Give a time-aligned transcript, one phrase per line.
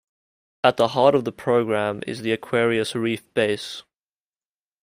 [0.63, 3.83] At the heart of the program is the Aquarius Reef Base.